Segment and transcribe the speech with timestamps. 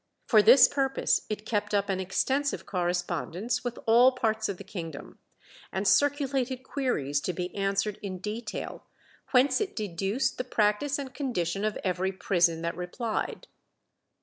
[0.25, 5.19] For this purpose it kept up an extensive correspondence with all parts of the kingdom,
[5.71, 8.83] and circulated queries to be answered in detail,
[9.29, 13.45] whence it deduced the practice and condition of every prison that replied.